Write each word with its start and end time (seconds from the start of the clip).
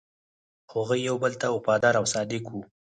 هغوی 0.71 0.99
یو 1.09 1.15
بل 1.23 1.33
ته 1.41 1.47
وفادار 1.55 1.93
او 1.99 2.05
صادق 2.13 2.43
وو. 2.47 2.61